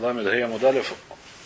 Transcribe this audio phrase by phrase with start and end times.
[0.00, 0.94] Ламид Гея Мудалев,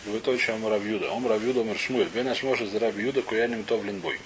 [0.05, 1.11] двоеточие Омар Авьюда.
[1.11, 2.09] Омар Авьюда Омар Шмуэль.
[2.09, 4.19] Бен Ашмоша Зара Юда Куяним Товлин Бой.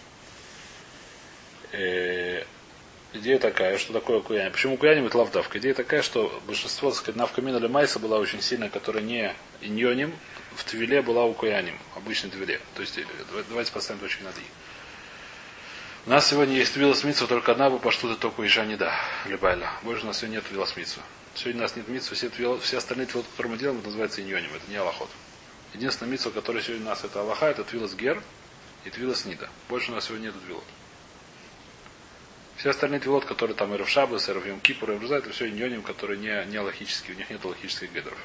[3.13, 4.51] Идея такая, что такое куяним.
[4.51, 5.59] Почему куяним это лавдавка?
[5.59, 10.13] Идея такая, что большинство, так сказать, навкамина или майса была очень сильная, которая не иньоним,
[10.55, 12.59] в твиле была у куяним, обычной твиле.
[12.75, 12.99] То есть,
[13.49, 14.41] давайте поставим точки над и.
[16.05, 18.93] У нас сегодня есть твила смитсу, только одна бы поштута только и не да,
[19.25, 19.71] либайла.
[19.83, 20.99] Больше у нас сегодня нет твила смитсу.
[21.37, 24.49] Сегодня у нас нет митсу, все, все остальные твилы, которые мы делаем, это называется иньоним,
[24.55, 25.09] это не аллахот.
[25.75, 28.23] Единственная митсу, которая сегодня у нас это аллаха, это твилас гер
[28.85, 29.47] и твилас нида.
[29.69, 30.63] Больше у нас сегодня нет твилот.
[32.55, 35.83] Все остальные твилот, которые там и Равшабас, и Равьем Кипур, и Равза, это все иньоним,
[35.83, 38.17] которые не, не логические, у них нет логических гедров.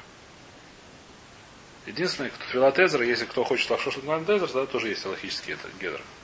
[1.85, 3.93] Единственное, кто твилат Эзра, если кто хочет лахшош
[4.25, 5.69] Тезер, тогда тоже есть логический это.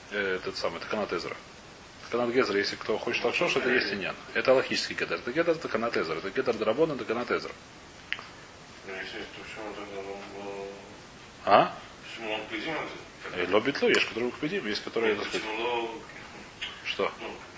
[0.10, 1.38] Э, этот самый, это канат Эзра.
[2.10, 4.16] Канат Гезра, если кто хочет лахшош, это есть иньян.
[4.34, 5.16] Это логический гедр.
[5.16, 6.16] Это гедр, это канат Эзра.
[6.16, 7.52] Это гедр Драбон, это канат Эзра.
[11.46, 11.74] А?
[12.12, 12.42] Почему он?
[13.36, 15.18] Э, Лобитло, есть которые педим, есть которые...
[17.00, 17.12] Что?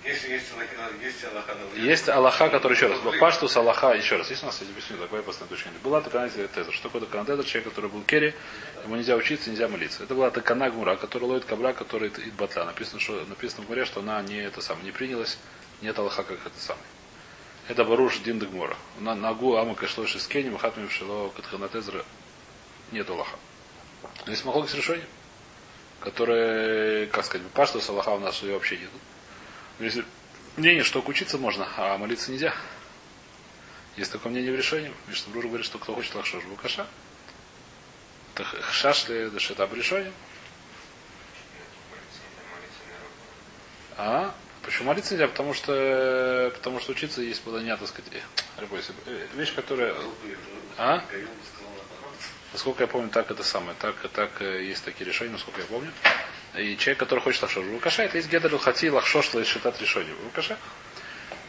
[0.03, 2.99] Если есть Аллаха, есть Аллаха, есть Аллаха, который еще раз.
[3.19, 4.29] Паштус Аллаха, еще раз.
[4.29, 5.69] Есть у нас, я объясню, такое постоянное точка.
[5.83, 6.71] Была такая теза.
[6.71, 7.43] Что такое теза?
[7.43, 8.35] Человек, который был керри,
[8.83, 10.03] ему нельзя учиться, нельзя молиться.
[10.03, 12.65] Это была такая гура, которая ловит кабра, который ид батла.
[12.65, 15.39] Написано, что, написано в море, что она не это самое, не принялась,
[15.81, 16.85] нет Аллаха, как это самое.
[17.67, 18.77] Это Баруш Дин Дегмора.
[18.99, 22.05] На ногу Ама Кашлоши с Кенем, Хатмим Шило Катханатезра
[22.91, 23.37] нет Аллаха.
[24.25, 25.07] Но есть махлок с решением,
[25.99, 28.89] которые, как сказать, паштус Аллаха у нас вообще нет.
[29.81, 30.05] Если
[30.57, 32.53] мнение, что учиться можно, а молиться нельзя.
[33.97, 34.93] Есть такое мнение в решении.
[35.07, 36.87] Мишнабрур говорит, что кто хочет лахшош букаша.
[38.35, 39.39] Это хшаш ли, это
[39.73, 40.13] решением.
[43.97, 44.33] А?
[44.63, 45.27] Почему молиться нельзя?
[45.27, 48.11] Потому что, потому что учиться есть подания, так сказать,
[49.07, 49.95] э, вещь, которая...
[50.77, 51.03] А?
[52.53, 53.75] Насколько я помню, так это самое.
[53.79, 55.91] Так, так э, есть такие решения, насколько я помню.
[56.55, 60.13] И человек, который хочет лахшош рукаша, это есть гедер хати лахшош лайшитат решение.
[60.25, 60.57] Рукаша.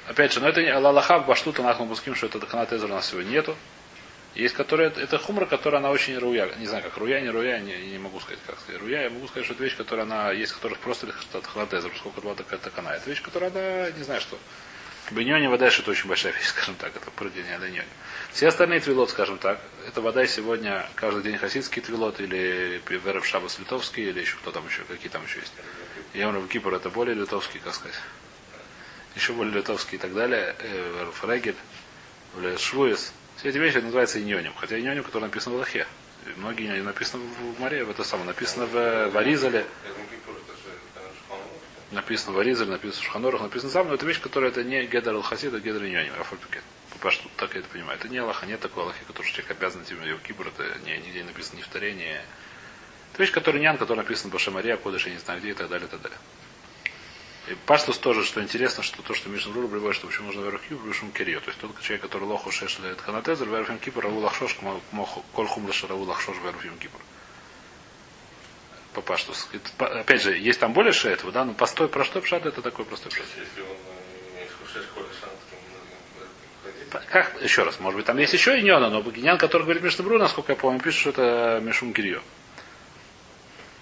[0.07, 2.39] Опять же, но это не Аллаха в баштута нахну что это
[2.75, 3.57] эзер у нас сегодня нету.
[4.35, 6.49] Есть которые, это хумра, которая она очень руя.
[6.59, 8.81] Не знаю, как руя, не руя, не, не могу сказать, как сказать.
[8.81, 11.07] Руя, я могу сказать, что это вещь, которая она, есть, которая просто
[11.53, 12.91] ханатезер, сколько была такая такана.
[12.91, 14.39] Это вещь, которая она, не знаю что.
[15.11, 17.11] Беньоне вода, это очень большая вещь, скажем так, это
[17.59, 17.85] на нёне.
[18.33, 23.59] Все остальные твилот, скажем так, это вода сегодня каждый день хасидский твилот, или Веров Шабас
[23.59, 25.53] литовский, или еще кто там еще, какие там еще есть.
[26.15, 27.97] Ямров Кипр это более литовский, как сказать.
[29.17, 30.55] Еще более литовский и так далее.
[30.63, 31.57] Веров Регель,
[32.59, 33.13] Швуес.
[33.37, 34.53] Все эти вещи называются иньоним.
[34.55, 35.87] Хотя иньоним, который написан в Лахе.
[36.37, 39.67] Многие иньоним написано в море, это самое, написано в, в Аризале.
[41.93, 45.15] Написано в Аризале, написано в Шханорах, написано сам, но это вещь, которая это не Гедер
[45.15, 46.63] Алхасид, а Гедер Иньоним, Рафальпикет
[47.11, 47.99] что так я это понимаю.
[47.99, 51.21] Это не Аллаха, нет такой Аллахи, который человек обязан тебе его кибур, это не, нигде
[51.21, 51.67] не написано ни в.
[51.67, 52.23] Это
[53.19, 55.87] вещь, которая нян, которая написана в Башамаре, Кодыш, я не знаю где и так далее,
[55.87, 56.19] и так далее.
[57.49, 60.63] И Паштус тоже, что интересно, что то, что Мишна Рура приводит, что почему нужно верх
[60.63, 61.41] кибур, бешум керьё.
[61.41, 64.57] То есть тот человек, который лоху шеш лет ханатезер, верхим кибур, раву лахшош,
[65.33, 67.01] коль хум раву лахшош, верхим кибур.
[68.95, 69.49] По Паштус.
[69.79, 73.27] Опять же, есть там больше этого, да, но постой, простой пшат, это такой простой пшат.
[74.95, 75.05] Коль
[77.13, 80.53] как, еще раз, может быть, там есть еще иньона, но Багинян, который говорит Мишнабру, насколько
[80.53, 82.21] я помню, пишет, что это Мишум Кирьо.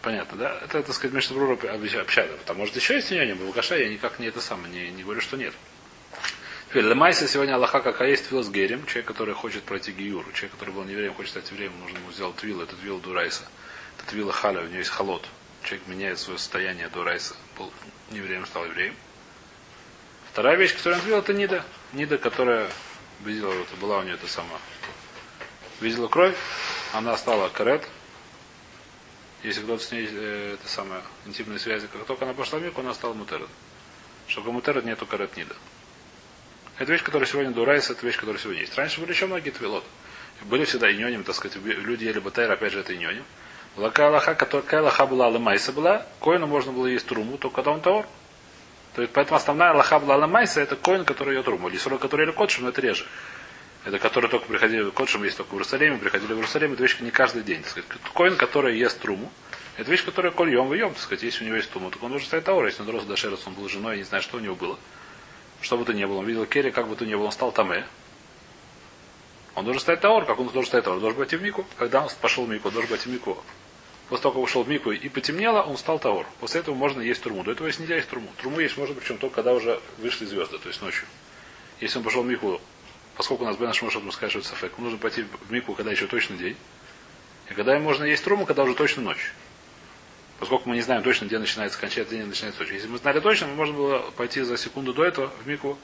[0.03, 0.59] Понятно, да?
[0.65, 2.37] Это, так сказать, Мишнабру общается.
[2.47, 5.37] Там, может, еще есть иньоне, Багаша, я никак не это самое, не, не говорю, что
[5.37, 5.55] нет.
[6.69, 10.53] Теперь, Лемайса сегодня Аллаха какая есть твил с Герем, человек, который хочет пройти Гиюру, человек,
[10.53, 13.45] который был неверием, хочет стать евреем, нужно ему сделать твил, это твил Дурайса.
[14.01, 15.23] Это твила Халя, у него есть холод.
[15.63, 17.35] Человек меняет свое состояние до Райса.
[17.59, 17.71] Был
[18.11, 18.95] неевреем, стал евреем.
[20.33, 21.65] Вторая вещь, которую он твил, это Нида.
[21.93, 22.71] Нида, которая
[23.25, 24.59] видела, вот, была у нее это сама.
[25.81, 26.37] Видела кровь,
[26.95, 27.87] она стала карет.
[29.43, 32.81] Если кто-то с ней э, это самое, интимные связи, как только она пошла в мику,
[32.81, 33.49] она стала мутерет.
[34.29, 35.57] Чтобы мутерет нету карет нида.
[36.79, 38.77] Это вещь, которая сегодня дурайс, это вещь, которая сегодня есть.
[38.77, 39.85] Раньше были еще многие твилот.
[40.43, 43.25] Были всегда иньоним, так сказать, люди ели батайр, опять же, это иньоним.
[43.77, 47.81] Лака Аллаха, какая Аллаха была Аламайса была, коину можно было есть труму, только когда он
[47.81, 48.07] таор.
[48.95, 51.69] То есть, поэтому основная Аллаха была Ламайса, это коин, который ее труму.
[51.69, 53.07] Или сурой, который ели котшем, но это реже.
[53.85, 57.11] Это которые только приходили, котшем есть только в Иерусалиме, приходили в Иерусалим, это вещь не
[57.11, 57.63] каждый день.
[57.63, 57.87] Так сказать.
[58.13, 59.31] Коин, который ест труму,
[59.77, 62.11] это вещь, которая коль ем ем, так сказать, если у него есть труму, так он
[62.11, 64.37] должен стать таура, если он дорос до Шерец, он был женой, я не знаю, что
[64.37, 64.79] у него было.
[65.63, 67.53] Что бы то ни было, он видел Керри, как бы то ни было, он стал
[67.53, 67.87] таме.
[69.55, 71.67] Он должен стать таур, как он должен стать таур, должен быть в Мику.
[71.79, 73.43] Когда он пошел в Мику, он должен быть в Мику
[74.11, 76.27] После того, как ушел в Мику и потемнело, он стал Таор.
[76.41, 77.45] После этого можно есть труму.
[77.45, 78.29] До этого есть нельзя есть труму.
[78.39, 81.07] Труму есть можно, причем только когда уже вышли звезды, то есть ночью.
[81.81, 82.61] Если он пошел в Мику,
[83.17, 86.37] поскольку у нас Бен Шмош мы скажем Сафек, нужно пойти в Мику, когда еще точно
[86.37, 86.57] день.
[87.49, 89.33] И когда можно есть труму, когда уже точно ночь.
[90.41, 92.73] Поскольку мы не знаем точно, где начинается кончается день, начинается ночь.
[92.73, 95.79] Если мы знали точно, мы можно было пойти за секунду до этого в Мику,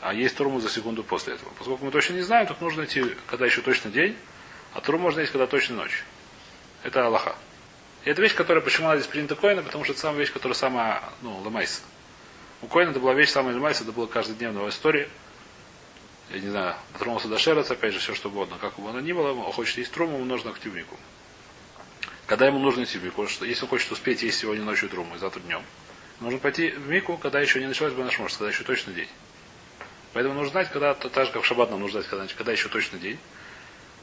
[0.00, 1.50] а есть труму за секунду после этого.
[1.56, 4.16] Поскольку мы точно не знаем, то нужно идти, когда еще точно день,
[4.72, 6.02] а труму можно есть, когда точно ночь.
[6.84, 7.34] Это Аллаха.
[8.04, 10.54] И это вещь, которая, почему она здесь принята коина, потому что это самая вещь, которая
[10.54, 11.80] самая, ну, ломайся.
[12.60, 15.08] У коина это была вещь самая ломайся, это было каждодневная история.
[16.30, 19.12] Я не знаю, дотронулся до шерец, опять же, все что угодно, как бы оно ни
[19.12, 20.96] было, он хочет есть труму, ему нужно активнику.
[22.26, 25.18] Когда ему нужно идти в мику, если он хочет успеть есть сегодня ночью труму и
[25.18, 25.62] завтра днем,
[26.20, 29.08] нужно пойти в мику, когда еще не началось бы наш когда еще точно день.
[30.12, 32.68] Поэтому нужно знать, когда, так же как в шаббат нам нужно знать, когда, когда еще
[32.68, 33.18] точно день.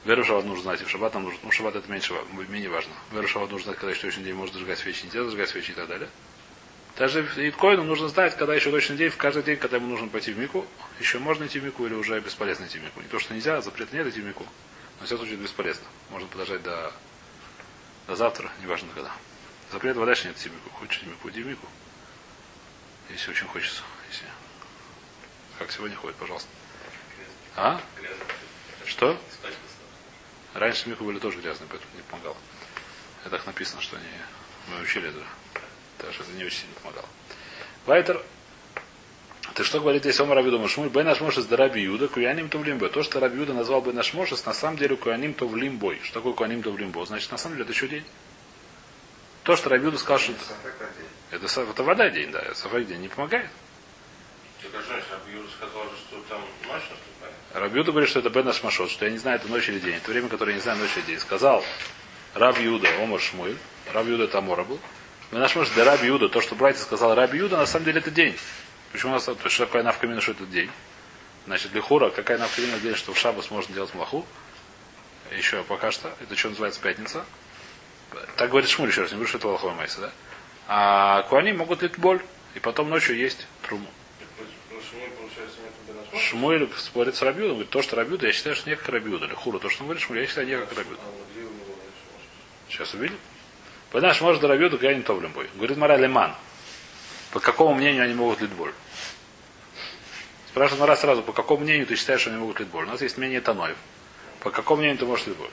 [0.06, 2.13] Веру шаббат нужно знать, и в шаббат нам нужно, ну шаббат это меньше,
[2.50, 2.94] менее важно.
[3.12, 5.74] Веру шаббат нужно знать, когда еще точно день может зажигать свечи, нельзя зажигать свечи и
[5.74, 6.09] так далее.
[6.98, 10.33] Даже иткоину нужно знать, когда еще точно день, в каждый день, когда ему нужно пойти
[10.33, 10.65] в мику,
[11.00, 13.01] еще можно идти в мику или уже бесполезно идти в мику.
[13.01, 14.45] Не то, что нельзя, запрета нет идти в мику,
[15.00, 15.86] но все случае бесполезно.
[16.09, 16.92] Можно подождать до
[18.07, 19.12] до завтра, неважно когда.
[19.71, 20.69] Запрет вода нет Тимику.
[20.71, 21.65] Хочешь Тимику, иди Мику.
[23.09, 23.83] Если очень хочется.
[24.09, 24.25] Если...
[25.57, 26.50] Как сегодня ходит, пожалуйста.
[27.56, 27.80] А?
[28.86, 29.18] Что?
[30.53, 32.38] Раньше Мику были тоже грязные, поэтому не помогало.
[33.21, 34.06] Это так написано, что они...
[34.68, 35.19] Мы учили это.
[35.98, 37.07] Так что это не очень сильно помогало.
[37.86, 38.24] Вайтер.
[39.53, 42.63] Ты что говорит, если он Рабиуда Машмуль, Бен Ашмошес да Раби Юда, Куяним то в
[42.63, 42.89] лимбо.
[42.89, 46.00] То, что Раби Юда назвал Бен Ашмошес, на самом деле Куяним то в лимбой.
[46.03, 47.06] Что такое Куяним то в лимбо?
[47.06, 48.06] Значит, на самом деле это еще день.
[49.44, 50.33] То, что Раби Юда сказал, что
[51.31, 53.50] это, это, это вода день, да, Сафак день не помогает.
[54.63, 55.50] Раби Юда
[57.53, 59.95] говорит, что это Бен Ашмашот, что я не знаю, это ночь или день.
[59.95, 61.19] Это время, которое я не знаю, ночь или день.
[61.19, 61.63] Сказал
[62.33, 63.57] Раб Юда, Омар Шмуэль.
[63.94, 64.80] Раб Юда это Амора был.
[65.31, 68.12] Бен Ашмашот, да Раби Юда, то, что братья сказал Раби Юда, на самом деле это
[68.12, 68.38] день.
[68.92, 70.69] Почему у нас, то есть, что такое навкамина, что это день?
[71.45, 74.25] Значит, для хура, какая навкамина день, что в шабас можно делать млаху?
[75.36, 76.13] Еще пока что.
[76.19, 77.25] Это что называется пятница.
[78.36, 80.12] Так говорит Шмуль еще раз, не говорю, что это лоховая майса, да?
[80.68, 82.21] А куани могут лить боль,
[82.53, 83.88] и потом ночью есть труму.
[86.21, 89.33] Шмуэль спорит с Рабиудом, говорит, то, что Рабиуда, я считаю, что не как Рабиуда, или
[89.33, 91.01] хура, то, что он говорит Шмуль, я считаю, не как Рабиуда.
[92.69, 93.18] Сейчас увидим.
[93.91, 95.50] Понимаешь, может, Рабиуда, я не товлем бой.
[95.56, 96.33] Говорит Мара Леман.
[97.31, 98.73] По какому мнению они могут лить боль?
[100.47, 102.85] Спрашивает Мара сразу, по какому мнению ты считаешь, что они могут лить боль?
[102.85, 103.77] У нас есть мнение Таноев.
[104.39, 105.50] По какому мнению ты можешь лить боль?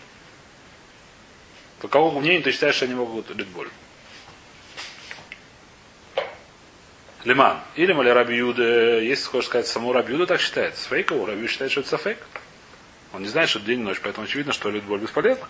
[1.81, 3.69] По какому мнению ты считаешь, что они могут лить боль?
[7.25, 7.61] Лиман.
[7.75, 10.77] Или Маля Раби Юда, если хочешь сказать, саму Раби Юда так считает.
[10.77, 12.19] Фейкову, Раби Юда считает, что это фейк.
[13.13, 15.49] Он не знает, что это день и ночь, поэтому очевидно, что лить боль бесполезно.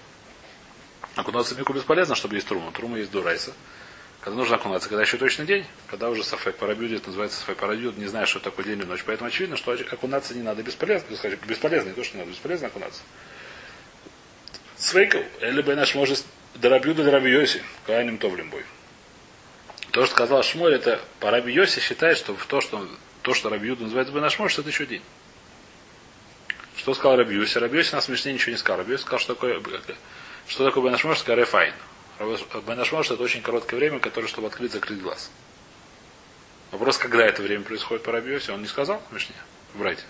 [1.16, 2.70] Окунаться в мику бесполезно, чтобы есть труму.
[2.72, 3.52] Трума есть дурайса.
[4.20, 7.96] Когда нужно окунаться, когда еще точно день, когда уже сафек парабюд, это называется сафек парабюд,
[7.98, 9.02] не знаю, что такое день или ночь.
[9.04, 11.06] Поэтому очевидно, что окунаться не надо бесполезно.
[11.46, 13.02] Бесполезно, не то, что не надо, бесполезно окунаться.
[14.76, 16.24] Свейков, или бы наш может
[16.54, 18.64] Дарабюда Дараби Йоси, Кааним Товлим бой.
[19.90, 22.88] То, что сказал Шмоль, это по Раби Йоси считает, что в то, что,
[23.22, 25.02] то, что Раби Юда называется Бенаш Мош, это еще день.
[26.76, 27.58] Что сказал Раби Йоси?
[27.58, 28.78] Раби Йоси на смешнее ничего не сказал.
[28.78, 29.60] Раби Йоси сказал, что такое,
[30.46, 31.74] что такое Бенаш Мош, сказал Рефайн.
[32.18, 35.30] Бенашмош это очень короткое время, которое, чтобы открыть, закрыть глаз.
[36.72, 39.36] Вопрос, когда это время происходит по Рабиосе, он не сказал, Мишне,
[39.74, 40.04] братья.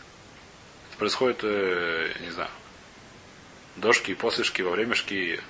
[0.88, 2.50] Это происходит, э, не знаю,
[3.76, 5.40] до шки, после шки, во время шки.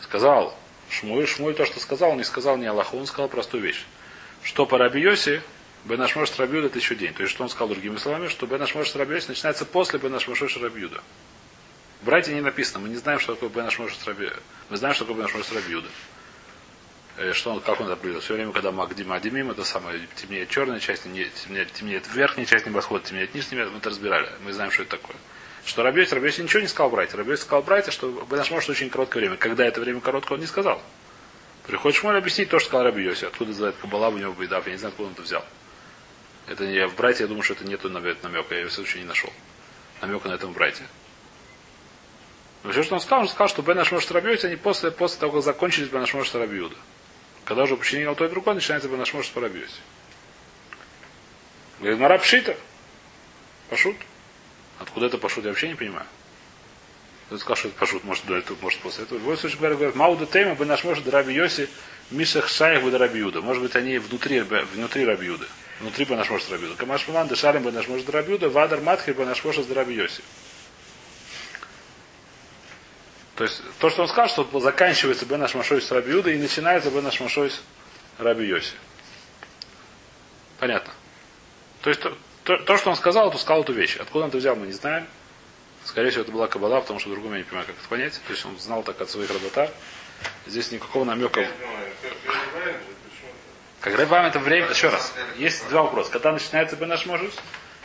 [0.00, 0.58] Сказал
[0.90, 3.84] Шмуэль, Шмуэль то, что сказал, он не сказал не Аллаху, он сказал простую вещь.
[4.42, 5.42] Что по Рабиосе,
[5.84, 7.14] Бенашмош Рабиуда это еще день.
[7.14, 11.02] То есть, что он сказал другими словами, что Бенашмош Рабиосе начинается после Бенашмош Рабиуда.
[12.04, 14.28] В Брайте не написано, мы не знаем, что такое Бен Ашмош Раби.
[14.68, 15.88] Мы знаем, что такое Бен Ашмош Рабиуда.
[17.16, 18.20] Э, что он, как он это определил?
[18.20, 21.32] Все время, когда Магдим Адимим, это самое темнеет черная часть, темнеет,
[21.72, 24.28] темнеет верхняя часть небосхода, темнеет нижняя, мы это разбирали.
[24.44, 25.16] Мы знаем, что это такое.
[25.64, 27.16] Что Рабиос, Рабиос ничего не сказал братья.
[27.16, 29.36] Рабиос сказал братья, что Бен Ашмош очень короткое время.
[29.36, 30.82] Когда это время короткое, он не сказал.
[31.66, 33.24] Приходит Шмоль объяснить то, что сказал Рабиоси.
[33.24, 34.66] Откуда называет Кабала у него бедав.
[34.66, 35.44] Я не знаю, откуда он это взял.
[36.46, 38.54] Это не в братья, я думаю, что это нету намека.
[38.54, 39.32] Я его все не нашел.
[40.02, 40.84] Намека на этом братья.
[42.62, 45.32] Но все, что он сказал, он сказал, что Бен Ашмош Рабиоте, они после, после того,
[45.32, 46.76] как закончились Бен Ашмош Рабиуда.
[47.44, 49.72] Когда уже починил то и другое, начинается Бен Ашмош Рабиоте.
[51.80, 52.56] Говорит, Мара Пшита.
[54.78, 56.06] Откуда это пашут, я вообще не понимаю.
[57.26, 59.18] Кто сказал, что это пашут, может, до этого, может, после этого.
[59.18, 61.68] В любом случае, говорят, Мауда Тема, Бен Ашмош Раби Йоси,
[62.10, 63.40] Мишах Шаях Бен Рабиуда.
[63.40, 65.46] Может быть, они внутри, внутри Рабиуды.
[65.80, 66.74] Внутри Бен Ашмош Рабиуда.
[66.76, 70.22] Камашман, Дешалем Бен Ашмош Рабиуда, Вадар Матхи Бен Ашмош Раби Йоси.
[73.36, 76.90] То есть то, что он сказал, что заканчивается Бен Ашмашой с Раби Юда и начинается
[76.90, 77.60] Бен Ашмашой с
[78.18, 78.74] Раби Йоси.
[80.60, 80.92] Понятно.
[81.82, 82.02] То есть
[82.44, 83.96] то, то, то, что он сказал, то сказал эту вещь.
[83.96, 85.06] Откуда он это взял, мы не знаем.
[85.84, 88.20] Скорее всего, это была кабала, потому что другому я не понимаю, как это понять.
[88.26, 89.70] То есть он знал так от своих работар.
[90.46, 91.46] Здесь никакого намека.
[93.80, 96.10] Как Рэбам это время, еще раз, есть два вопроса.
[96.10, 97.34] Когда начинается Бенаш Можус?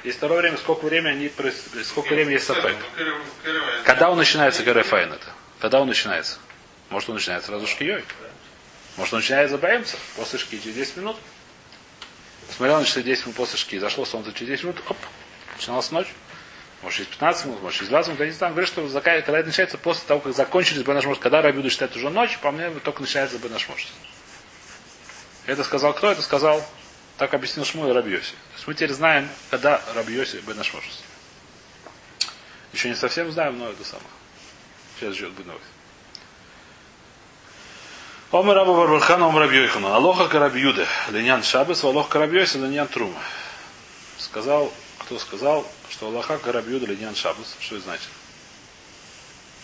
[0.06, 1.32] Есть второе время, сколько времени они,
[1.84, 2.78] сколько времени есть сапек.
[3.84, 5.28] Когда он начинается Гарефайн это?
[5.60, 6.40] Когда он начинается?
[6.90, 8.06] Может он начинается сразу шкией?
[8.96, 9.98] Может он начинается Баемца?
[10.16, 11.18] После шки через 10 минут?
[12.56, 13.80] Смотрел на часы 10 минут после шки.
[13.80, 14.98] Зашло солнце через 10 минут, оп,
[15.56, 16.08] начиналась ночь.
[16.82, 18.20] Может через 15 минут, может через 20 минут.
[18.22, 21.22] Я не знаю, говорят, что когда это начинается после того, как закончились Бенаш Можус.
[21.22, 23.92] Когда Рабиуда считает уже ночь, по мне только начинается Бенаш Можус.
[25.46, 26.12] Это сказал кто?
[26.12, 26.64] Это сказал,
[27.18, 28.32] так объяснил Шмуй Рабиоси.
[28.32, 31.04] То есть мы теперь знаем, когда Рабиоси Бенаш Можус.
[32.72, 34.08] Еще не совсем знаем, но это самое.
[35.00, 35.48] Сейчас ждет будет
[38.32, 39.96] Омер Раба Барбархана, Омер Рабьёйхана.
[39.96, 40.86] Алоха Карабьюде.
[41.10, 43.20] Ленян Шабес, Алоха Карабьёси, Ленян Трума.
[44.20, 47.56] Сказал, кто сказал, что Аллаха Карабьюде, Ленян Шабес.
[47.60, 48.10] Что это значит?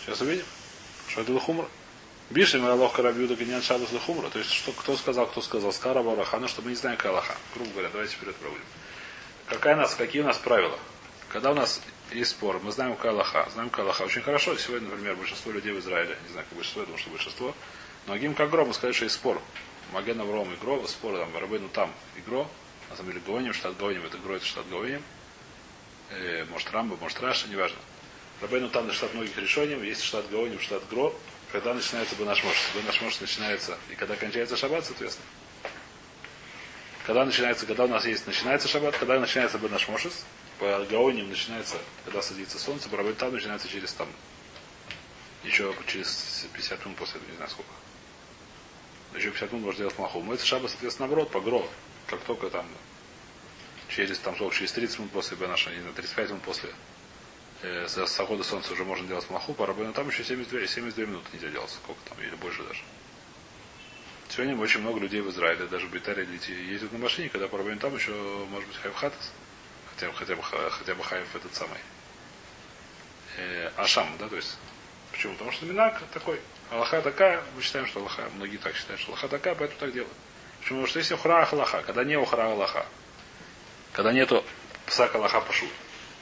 [0.04, 0.46] Сейчас увидим.
[1.08, 1.68] Что это Лехумра?
[2.32, 4.30] Бишем Аллах Карабьюда Ленян Шабес Лехумра.
[4.30, 7.36] То есть, что, кто сказал, кто сказал, Скара Барахана, что мы не знаем, какая Аллаха.
[7.54, 8.66] Грубо говоря, давайте вперед проводим.
[9.46, 10.80] Какая у нас, какие у нас правила?
[11.32, 11.82] Когда у нас
[12.12, 13.48] есть спор, мы знаем, какая Аллаха.
[13.54, 14.02] Знаем, какая Аллаха.
[14.02, 14.58] Очень хорошо.
[14.58, 17.54] Сегодня, например, большинство людей в Израиле, не знаю, как большинство, я думаю, что большинство,
[18.08, 19.42] но Агим как Гро, мы сказали, что есть спор.
[19.92, 22.50] Маген Авром и Гро, спор там, Рабейну там и Гро,
[22.90, 25.02] на самом деле Гаоним, штат Гаоним, это Гро, это штат Гаоним.
[26.12, 27.78] Э, может Рамба, может Раша, неважно.
[28.42, 31.16] Рабейну там на штат многих решением, есть штат Гаоним, штат Гро.
[31.52, 32.56] Когда начинается Бенаш Мош?
[32.76, 35.28] Бенаш Мош начинается, и когда кончается Шаббат, соответственно.
[37.06, 40.26] Когда начинается, когда у нас есть, начинается Шаббат, когда начинается Бенаш Мошес,
[40.60, 44.10] по Гаоним начинается, когда садится солнце, по Рабейну там начинается через там.
[45.44, 47.70] Еще через 50 минут после этого, не знаю сколько.
[49.14, 50.22] Еще 50 минут можно делать маху.
[50.22, 51.68] Мы это шаба, соответственно, наоборот, по гро.
[52.08, 52.66] Как только там
[53.90, 56.70] через там сколько, через 30 минут после Бенаша, не знаю, 35 минут после
[57.62, 61.50] э, захода солнца уже можно делать маху, по Рабейну там еще 72, 72 минуты нельзя
[61.50, 61.70] делать.
[61.70, 62.82] Сколько там, или больше даже.
[64.30, 67.80] Сегодня очень много людей в Израиле, даже в дети ездят на машине, когда по Рабейну
[67.80, 68.12] там еще,
[68.50, 69.32] может быть, хайф хатас.
[69.94, 71.80] Хотя, хотя, бы, хотя бы хайф этот самый.
[73.38, 74.58] Э, Ашам, да, то есть.
[75.12, 75.34] Почему?
[75.34, 76.40] Потому что Минак такой.
[76.72, 80.14] Аллаха такая, мы считаем, что Аллаха, многие так считают, что Аллаха такая, поэтому так делают.
[80.60, 80.80] Почему?
[80.80, 82.86] Потому что если ухра Аллаха, когда не ухра Аллаха,
[83.94, 84.44] когда нету
[84.86, 85.66] псак Аллаха пашу.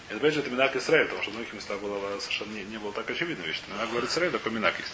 [0.10, 2.78] Это опять же это Минак Исраиль, потому что в многих местах было совершенно не, не
[2.78, 3.62] было так очевидно вещь.
[3.68, 4.92] Минак говорит Исраиль, такой Минак есть.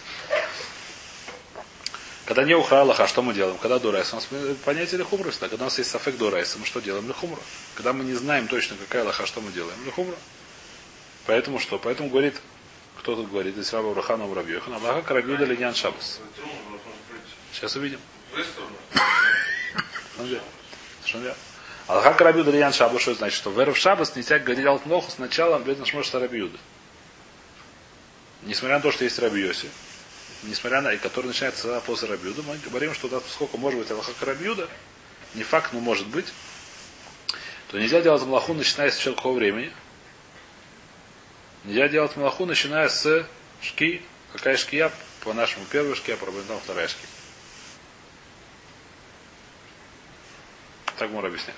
[2.26, 3.58] Когда не ухра Аллаха, что мы делаем?
[3.58, 4.12] Когда дурайс?
[4.12, 4.28] У нас
[4.64, 5.48] понятие лехумра всегда.
[5.48, 7.08] Когда у нас есть сафек дурайса, мы что делаем?
[7.08, 7.40] Лехумра.
[7.74, 9.76] Когда мы не знаем точно, какая Аллаха, что мы делаем?
[9.84, 10.16] Лехумра.
[11.26, 11.78] Поэтому что?
[11.78, 12.36] Поэтому говорит,
[13.00, 16.20] кто тут говорит, из Раба Рахана Муравьеха, Аллаха Карабиуда Линьян Шабас.
[17.52, 17.98] Сейчас увидим.
[21.00, 21.38] Совершенно верно.
[21.86, 23.38] Аллаха Карабиуда Линьян Шабас, что значит?
[23.38, 26.58] Что в Шабас нельзя говорить делать плохо с началом без нашего Рабиуда.
[28.42, 29.68] Несмотря на то, что есть Рабиоси,
[30.42, 34.12] несмотря на, и который начинается после Рабиуда, мы говорим, что да, поскольку может быть Аллаха
[34.20, 34.68] Карабиуда,
[35.34, 36.26] не факт, но может быть,
[37.68, 39.72] то нельзя делать малаху, начиная с какого времени.
[41.64, 43.26] Нельзя делать малаху, начиная с
[43.60, 44.02] шки.
[44.32, 44.90] Какая шкия?
[45.20, 47.08] По нашему первая шкия, по Рабинам вторая шкия.
[50.96, 51.56] Так мы объясняем.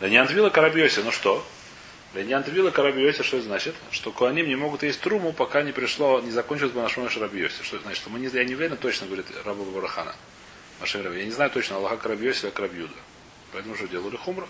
[0.00, 1.46] Леньянтвила Карабьоси, ну что?
[2.14, 3.74] Леньянтвила Карабьоси, что это значит?
[3.90, 7.62] Что Куаним не могут есть труму, пока не пришло, не закончилось бы нашему Рабьоси.
[7.62, 8.02] Что это значит?
[8.02, 10.14] Что мы не, я не уверен точно, говорит Раба Барахана.
[10.82, 12.94] Я не знаю точно, Аллаха Карабьоси или Карабьюда.
[13.52, 14.48] Поэтому что делали хумра.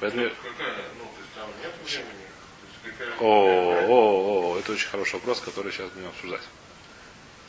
[0.00, 0.28] Поэтому...
[0.28, 2.17] Какая, ну, то есть там нет времени.
[3.20, 6.42] О, о, о, это очень хороший вопрос, который сейчас будем обсуждать.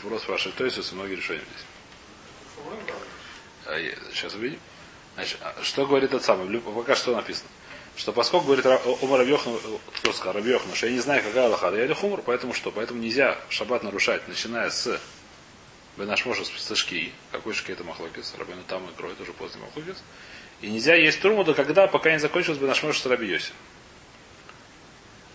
[0.04, 1.66] Вопрос спрашивает Тойсус и многие решения здесь.
[4.14, 4.60] Сейчас увидим.
[5.16, 6.60] Значит, что говорит этот самый?
[6.60, 7.50] Пока что написано.
[7.98, 9.58] Что поскольку говорит Омар Рабьехна,
[9.98, 12.72] кто сказал, Рабьехна, что я не знаю, какая Аллаха, я хумр, поэтому что?
[12.72, 15.00] Поэтому нельзя шаббат нарушать, начиная с
[15.98, 17.12] Бенашмоша с шки.
[17.32, 18.34] Какой шки это махлокис?
[18.38, 19.98] Рабину там и кроет уже поздний махлокис.
[20.62, 23.52] И нельзя есть труму до когда, пока не закончилось Бенашмоша с Рабиоси.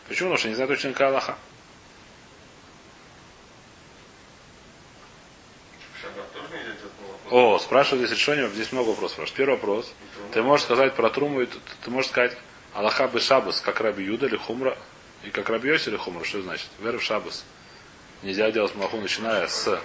[0.09, 0.31] Почему?
[0.31, 1.37] Потому что не знаю точно, Аллаха.
[7.31, 9.37] О, спрашивают здесь решение, здесь много вопросов спрашивают.
[9.37, 9.93] Первый вопрос.
[10.33, 12.37] Ты можешь сказать про Труму, и ты, ты можешь сказать
[12.75, 14.77] Аллаха бы Шабас, как Раби Юда или Хумра,
[15.25, 16.69] и как Раби Йоси или Хумра, что значит?
[16.81, 17.45] Вера в Шабас.
[18.23, 19.81] Нельзя делать малаху, начиная с...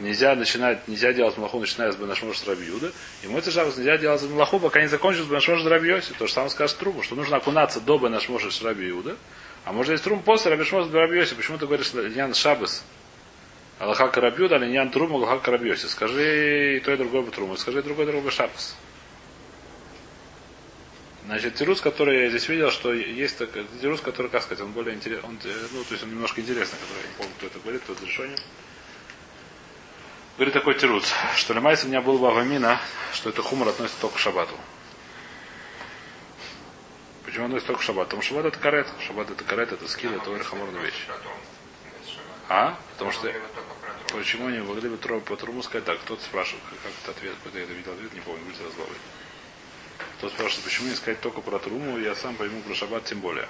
[0.00, 2.90] Нельзя начинать, нельзя делать малаху, начиная с Бенашмош с Раби Юда.
[3.22, 6.12] И мой Шабас нельзя делать малаху, пока не закончится Бенашмош с.
[6.18, 9.16] То же самое скажет Труму, что нужно окунаться до Бенашмоша с Раби Юда.
[9.64, 11.34] А может есть Трум после Раби Шмош с Раби Йоси.
[11.34, 12.82] Почему ты говоришь Ян Шабас?
[13.78, 15.86] Аллаха Карабьюда, а Линьян Трум, Аллаха Карабьоси.
[15.86, 17.56] Скажи и то, и другое бы Труму.
[17.56, 18.76] Скажи и другое, и другое Шабас.
[21.26, 24.96] Значит, тирус, который я здесь видел, что есть такой тирус, который, как сказать, он более
[24.96, 27.58] интересный, он, э, ну, то есть он немножко интересный, который, я не помню, кто это
[27.60, 28.38] говорит, кто это решение.
[30.40, 31.04] Говорит такой тирус,
[31.36, 32.80] что Лемайс у меня был Вавамина,
[33.12, 34.54] что это хумор относится только к шабату.
[37.26, 38.06] Почему относится только к шабату?
[38.06, 38.88] Потому что шабат это карет.
[39.06, 41.06] Шабат это карет, это скилл, это очень хаморная вещь.
[42.48, 42.78] А?
[42.92, 43.30] Потому что
[44.14, 46.00] почему они могли бы по труму сказать так?
[46.00, 48.90] Кто-то спрашивает, как это ответ, какой-то я это видел ответ, не помню, будет разговор.
[50.16, 53.46] Кто спрашивает, почему не сказать только про труму, я сам пойму про шаббат тем более.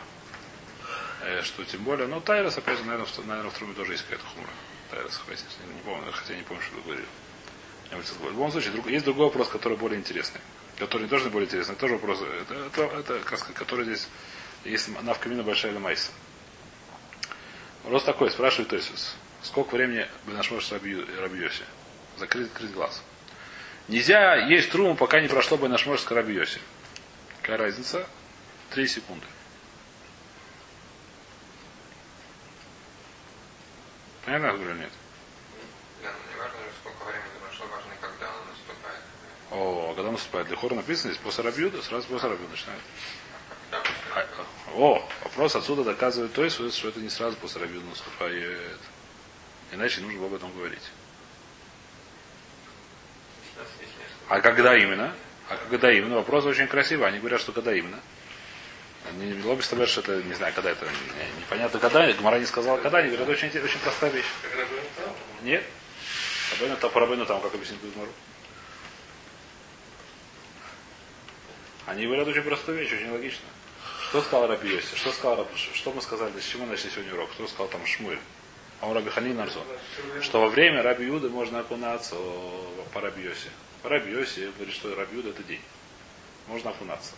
[1.23, 4.03] Э, что тем более, ну Тайрос, опять же, наверное, в, наверное, в труме тоже есть
[4.03, 4.51] какая-то хумра.
[4.91, 7.07] Тайрос, хватит, не, помню, хотя не помню, что вы говорили.
[7.91, 8.29] Бы говорил.
[8.31, 10.41] В любом случае, друг- есть другой вопрос, который более интересный.
[10.79, 12.83] Который не тоже более интересный, тоже вопрос, это, это,
[13.15, 13.21] это
[13.55, 14.09] который здесь
[14.65, 16.11] есть навкамина большая или майса.
[17.85, 19.17] Вопрос такой, спрашивает Тойсус.
[19.43, 21.65] Сколько времени Бенашмош Рабьоси?
[22.19, 23.03] Закрыть, закрыть глаз.
[23.89, 26.61] Нельзя есть труму, пока не прошло Бенашмош с Рабьоси.
[27.41, 28.07] Какая разница?
[28.71, 29.27] Три секунды.
[34.31, 34.93] Понятно, говорю, нет?
[36.05, 39.03] Да, но не важно, сколько времени прошло, важно, когда наступает.
[39.51, 42.81] О, а когда наступает для написано здесь после Рабьюда, сразу после Рабьюда начинает.
[44.15, 44.27] А,
[44.77, 48.79] О, вопрос отсюда доказывает то, есть, что это не сразу после Рабьюда наступает.
[49.73, 50.93] Иначе нужно было об этом говорить.
[54.29, 55.13] А когда именно?
[55.49, 56.15] А когда именно?
[56.15, 57.09] Вопрос очень красивый.
[57.09, 57.99] Они говорят, что когда именно.
[59.09, 62.13] Они лобби что это, не знаю, когда это, не- непонятно когда.
[62.13, 62.99] Гмара не сказала когда.
[62.99, 64.27] Они говорят, очень, очень простая вещь.
[65.43, 65.65] Нет?
[66.53, 68.13] Рабейну там, Рабейну там, как объяснить Гмару?
[71.87, 73.45] Они говорят очень простую вещь, очень логично.
[74.11, 74.95] Что сказал Раби Йоси?
[74.97, 75.49] Что сказал Раб...
[75.57, 76.39] Что мы сказали?
[76.39, 77.31] С чего начали сегодня урок?
[77.31, 78.19] Кто сказал там Шмуль?
[78.81, 79.65] А он Раби Ханин Нарзон.
[80.21, 82.17] Что во время Раби Юды можно окунаться
[82.93, 83.51] по Раби Йоси.
[83.83, 85.61] По Раби Йоси говорит, что Раби Юда это день.
[86.47, 87.13] Можно окунаться.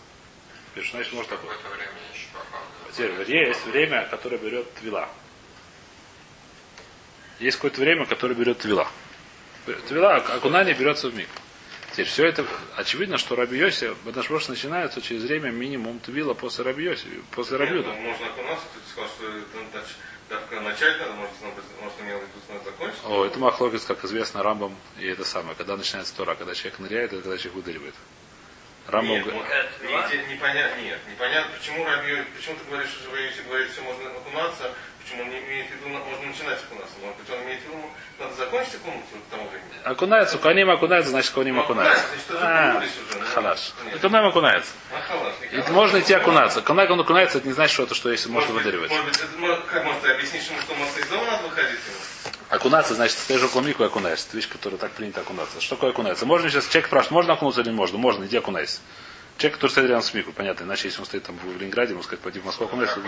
[0.74, 2.60] Что значит еще попал.
[2.92, 5.08] Теперь есть время, которое берет твила.
[7.38, 8.88] Есть какое-то время, которое берет твила.
[9.88, 11.28] Твила, окунание берется в миг.
[11.92, 12.46] Теперь все это
[12.76, 17.76] очевидно, что Раби Йоси, Бадашбош начинается через время минимум твила после Раби Йоси, после Раби
[17.76, 17.96] Нет, Юда.
[17.98, 19.96] ну, Можно окунаться, ты сказал, что это нач-
[20.30, 21.34] давка начать надо, может,
[21.82, 22.98] может, имел в закончить.
[23.04, 27.12] О, это Махлокис, как известно, Рамбам, и это самое, когда начинается Тора, когда человек ныряет,
[27.12, 27.94] это когда человек выдаривает.
[28.88, 29.42] Рамбам Нет, говорит-
[29.82, 34.70] нигде непонятно, нет, непонятно, почему Раби, почему ты говоришь, что Раби говорит, все можно окунаться,
[35.02, 37.90] почему он не имеет в виду, можно начинать окунаться, может быть, он имеет в виду,
[38.18, 39.70] надо закончить окунуться к тому времени.
[39.84, 42.04] окунается, коним окунается, значит, коним Ну, окунается.
[42.08, 43.72] значит, А, уже, ну, халаш.
[44.00, 44.72] Коним окунается.
[44.92, 45.70] А, халаш, И никак.
[45.70, 46.60] можно идти окунаться.
[46.62, 48.90] Когда он окунается, это не значит, что это что если можно выдаривать.
[48.90, 49.18] Может быть,
[49.70, 51.78] как объяснишь ему, что может из дома надо выходить?
[52.52, 54.26] Окунаться, значит, стоишь около мику и окунаешься.
[54.28, 55.58] Это вещь, которая так принято окунаться.
[55.58, 56.26] Что такое окунаться?
[56.26, 57.96] Можно сейчас человек спрашивает, можно окунуться или не можно?
[57.96, 58.80] Можно, иди окунайся.
[59.38, 60.64] Человек, который стоит рядом с мику, понятно.
[60.64, 63.00] Иначе, если он стоит там в Ленинграде, ему сказать, пойди в Москву окунайся.
[63.00, 63.06] Он.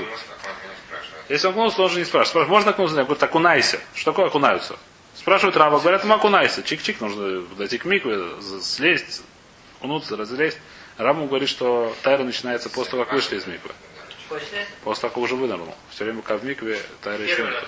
[1.28, 2.28] Если он окунулся, он же не спрашивает.
[2.28, 2.96] Спрашивает, можно окунуться?
[2.96, 3.80] Я говорю, окунайся.
[3.94, 4.78] Что такое окунаются?
[5.14, 6.62] Спрашивают раба, говорят, ему окунайся.
[6.62, 8.08] Чик-чик, нужно дойти к мику,
[8.62, 9.24] слезть,
[9.78, 10.56] окунуться, разлезть.
[10.96, 13.72] Раму говорит, что тайра начинается после того, как вышли из миквы.
[14.30, 14.66] После?
[14.84, 15.74] После того, как уже вынырнул.
[15.90, 17.64] Все время, как в микве, тайра еще нет.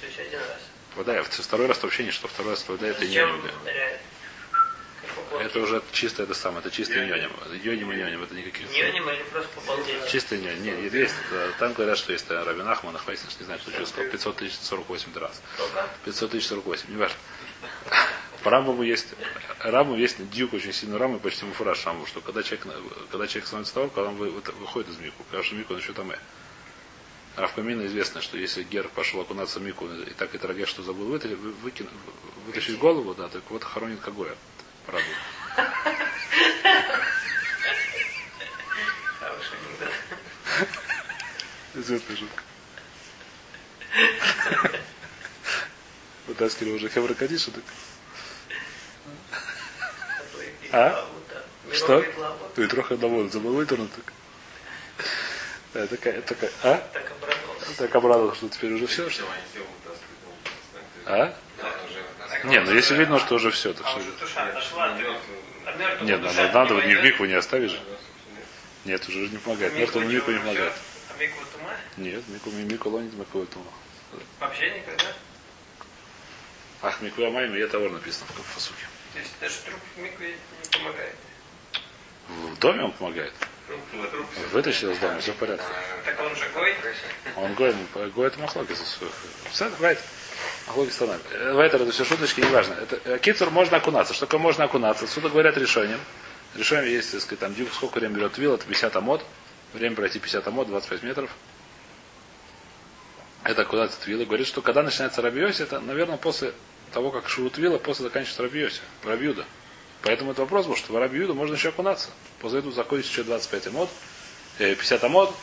[0.00, 0.61] есть один раз.
[0.96, 2.28] Вода, второй раз вообще не что.
[2.28, 3.50] Второй раз вода это поплавки?
[5.46, 7.30] Это уже чисто это самое, это чистый ньоним.
[7.62, 8.70] Йоним и ньоним, это никаких.
[8.70, 10.08] Ньоним или просто побалдеть?
[10.08, 10.62] Чистый ньоним.
[10.82, 13.86] Нет, есть, э, там говорят, что есть э, Рабин Ахман, Ахвайсин, не знаю, что что
[13.86, 15.40] сказал, 500 тысяч 48 раз.
[15.56, 15.88] Сколько?
[16.04, 17.16] 500 тысяч 48, не важно.
[18.42, 19.08] По Рамбаму есть,
[19.60, 23.46] Раму есть дюк очень сильный Раму, почти муфураж Раму, что когда человек, на- когда человек
[23.46, 26.12] становится того, когда он вы- вы- выходит из Мику, потому что Мику он еще там
[27.36, 27.40] и.
[27.40, 31.06] Равкамина известно, что если Гер пошел окунаться в Мику, и так и Трагеш, что забыл
[31.06, 31.88] вытащить, выкин-
[32.46, 34.36] вытащить голову, да, так вот хоронит Кагоя.
[34.86, 35.06] Правда.
[41.74, 42.42] Известная шутка.
[46.26, 47.64] Вытаскивали уже Хевра Кадиша, так.
[50.72, 51.08] А?
[51.72, 52.04] Что?
[52.54, 54.12] Ты трохи доволен, забыл вытернуть так.
[55.74, 56.76] Да, такая, такая, а?
[56.92, 57.76] Так обрадовался.
[57.78, 59.22] Так обрадовался, что теперь уже все, что?
[59.22, 59.28] Ну,
[61.06, 61.34] А?
[62.42, 64.10] Вот Не, ну если видно, что уже все, так А что же.
[65.64, 67.80] А Нет, душа надо, надо, не не в микву не оставишь же.
[68.84, 69.74] Нет, уже не помогает.
[69.74, 70.72] Мертвому мику не помогает.
[71.08, 71.70] А микву тума?
[71.96, 73.70] Нет, мику мику лонит мику тума.
[74.40, 75.12] Вообще никогда?
[76.82, 78.86] Ах, мику амайми, я товар написано в фасуке.
[79.12, 81.16] То есть даже труп в микве не помогает.
[82.28, 83.32] В доме он помогает.
[84.52, 85.64] Вытащил из дома, все в порядке.
[86.04, 86.74] Так он же гой.
[87.36, 87.74] Он гой,
[88.14, 88.98] гой это махлокис.
[89.50, 89.98] Все, вайт.
[90.66, 91.18] Махлокис станам.
[91.52, 92.74] Вайтер это все шуточки, неважно.
[92.74, 94.14] Это, э, кицур можно окунаться.
[94.14, 95.04] Что такое можно окунаться?
[95.04, 96.00] Отсюда говорят решением,
[96.54, 99.24] Решаем, есть, так сказать, там, дюк, сколько время берет вил, это 50 амод.
[99.72, 101.30] Время пройти 50 амод, 25 метров.
[103.42, 104.24] Это куда-то твила.
[104.24, 106.52] Говорит, что когда начинается рабиоси, это, наверное, после
[106.92, 109.46] того, как шурут вилла, после заканчивается рабиоси, рабиуда.
[110.02, 112.10] Поэтому это вопрос был, что в рабиуду можно еще окунаться.
[112.40, 113.90] После этого закончится еще 25 амод,
[114.58, 115.34] э, 50 амод.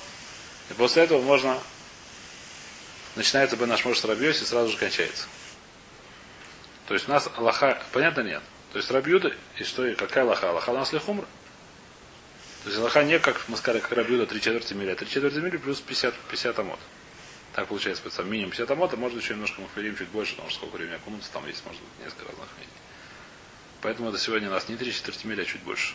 [0.70, 1.58] И после этого можно
[3.16, 5.28] начинается бы наш может рабиоси и сразу же кончается.
[6.88, 8.42] То есть у нас Аллаха, понятно нет?
[8.72, 10.50] То есть Рабьюда, и что, и какая Аллаха?
[10.50, 11.26] Аллаха у нас лихумра.
[12.64, 15.38] То есть Аллаха не как мы сказали, как Рабьюда 3 четверти мили, а 3 четверти
[15.38, 16.80] мили плюс 50, 50 амот.
[17.54, 20.60] Так получается, там минимум 50 амот, а может еще немножко мы чуть больше, потому что
[20.60, 22.89] сколько времени окунуться, там есть, может быть, несколько разных мнений.
[23.82, 25.94] Поэтому это сегодня у нас не 3 четверти мили, а чуть больше.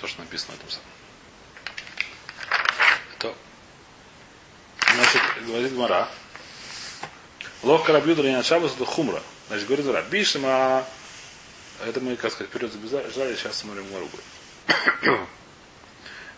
[0.00, 0.86] То, что написано в этом самом.
[3.18, 3.36] То.
[4.94, 6.08] Значит, говорит Мара.
[7.62, 9.22] Лох кораблю для шабас это хумра.
[9.48, 10.02] Значит, говорит Мара.
[10.02, 10.84] Бишма
[11.84, 15.18] это мы, как сказать, вперед забежали, сейчас смотрим Мару будет.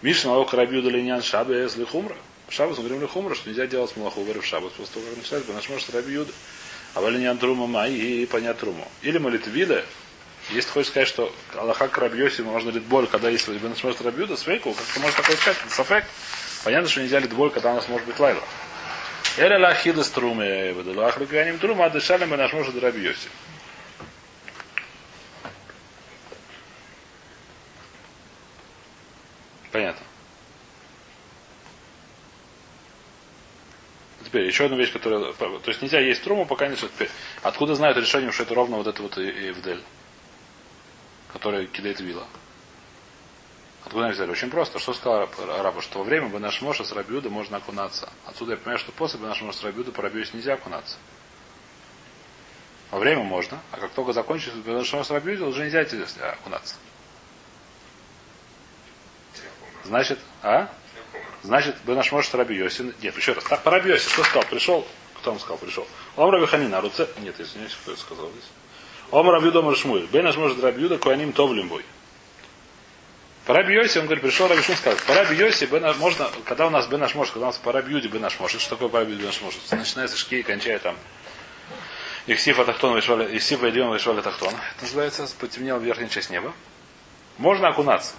[0.02, 2.16] Мишна о карабью долинян шаба если хумра.
[2.48, 5.48] Шабас мы говорим хумра, что нельзя делать малаху, говорю в шабас, после того, как начинать,
[5.48, 6.32] наш может рабиюда.
[6.94, 8.90] А валинян трума май и понять труму.
[9.02, 9.84] Или молитвида,
[10.50, 14.72] если хочешь сказать, что Аллаха к Рабьоси можно боль, когда есть Бен Шморт Рабьюда, свейку,
[14.72, 15.58] как ты можешь такое сказать?
[15.70, 16.04] Сафек.
[16.64, 18.42] Понятно, что нельзя боль, когда у нас может быть лайла.
[19.36, 23.28] Эля лахида струме, выдалах руканим трума, а дышали мы наш может Рабьоси.
[29.72, 30.06] Понятно.
[34.24, 35.32] Теперь еще одна вещь, которая...
[35.32, 36.76] То есть нельзя есть труму, пока не...
[36.76, 37.10] Теперь,
[37.42, 39.82] откуда знают решением, что это ровно вот это вот Евдель,
[41.34, 42.26] который кидает вилла?
[43.84, 44.30] Откуда взяли?
[44.30, 44.78] Очень просто.
[44.78, 45.28] Что сказал
[45.62, 45.82] Раба?
[45.82, 48.08] Что во время наш Моша с Рабиуда можно окунаться.
[48.24, 50.96] Отсюда я понимаю, что после наш Моша с Рабиуда по Рабиусе нельзя окунаться.
[52.90, 55.80] Во время можно, а как только закончится наш Моша с Рабиуда, уже нельзя
[56.30, 56.76] окунаться.
[59.84, 60.72] Значит, а?
[61.42, 62.94] Значит, бы наш может Раби Йоси.
[63.02, 63.44] Нет, еще раз.
[63.44, 64.44] Так, по Раби Йоси, кто сказал?
[64.48, 64.86] Пришел?
[65.16, 65.58] Кто он сказал?
[65.58, 65.86] Пришел.
[66.16, 67.06] Ом Раби Ханина, Руце.
[67.18, 68.50] Нет, извиняюсь, кто это сказал здесь.
[69.14, 70.06] Ом Раби Дома Шмуэль.
[70.06, 71.84] Бен наш может Раби Юда, Куаним Товлим бой.
[73.46, 75.66] По Раби Йоси, он говорит, пришел Раби Шум сказал, по Раби Йоси,
[76.00, 78.40] можно, когда у нас Бен наш может, когда у нас по Раби Юде Бен наш
[78.40, 79.60] может, что такое по Раби Юде Бен наш может?
[79.70, 80.96] Начинается шки, кончая там
[82.26, 84.48] Ихсифа Тахтон вышвали, Ихсифа Идион вышвали Тахтон.
[84.48, 86.52] Это называется, потемнел верхняя часть неба.
[87.38, 88.14] Можно окунаться.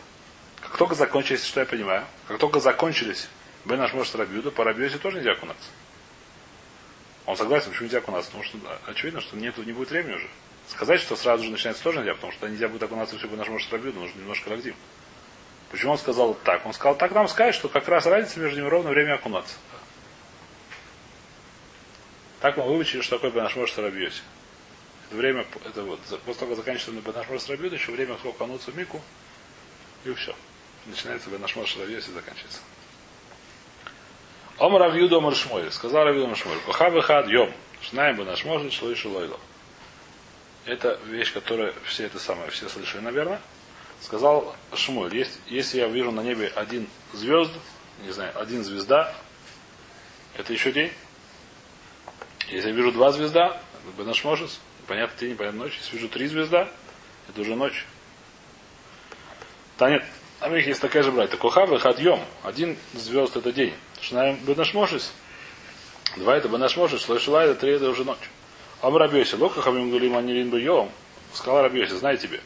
[0.62, 3.28] Как только закончились, что я понимаю, как только закончились
[3.66, 5.70] Бен наш может Рабиуда, по Рабиосе тоже нельзя окунаться.
[7.26, 8.32] Он согласен, почему нельзя окунаться?
[8.32, 10.30] Потому что очевидно, что нет, не будет времени уже.
[10.67, 13.47] Сказать, что сразу же начинается тоже нельзя, потому что нельзя будет окунаться все Бен наш
[13.47, 14.75] может нужно немножко лагдим.
[15.71, 16.65] Почему он сказал так?
[16.65, 19.56] Он сказал, так нам сказать, что как раз разница между ними ровно время окунаться.
[22.41, 24.21] Так мы выучили, что такое Бен наш может Рабиосе.
[25.08, 28.78] Это время, это вот, после того, как заканчивается Бен наш может еще время окунуться в
[28.78, 29.01] Мику,
[30.04, 30.36] и все.
[30.86, 32.60] Начинается Бенашмор Шалавьес и заканчивается.
[34.60, 35.34] Ом Равьюда Омар.
[35.71, 36.60] Сказал Равьюда Омар Шмуэль.
[36.65, 37.51] Коха вихад йом.
[37.82, 39.39] Шнаем Бенашмор Шлоишу Лойло.
[40.65, 43.39] Это вещь, которую все это самое, все слышали, наверное.
[44.01, 47.51] Сказал Шмуэль, есть, если я вижу на небе один звезд,
[48.04, 49.13] не знаю, один звезда,
[50.36, 50.91] это еще день.
[52.49, 53.62] Если я вижу два звезда,
[53.97, 55.78] Бенашмошес, понятно день, понятно ночь.
[55.78, 56.67] Если вижу три звезда,
[57.30, 57.86] это уже ночь.
[59.78, 60.04] Танет,
[60.39, 61.38] а у есть такая же братья.
[61.38, 62.19] Кохава хадьем.
[62.43, 63.73] Один звезд это день.
[64.01, 65.13] Шнаем бенашмошис.
[66.17, 67.04] Два это бенашмошис.
[67.04, 68.30] Шлойшила это три это уже ночь.
[68.86, 69.34] Ам рабьоси.
[69.34, 70.91] Лока хамим гулим анирин йом.
[71.34, 72.39] Сказал рабьоси, знай тебе,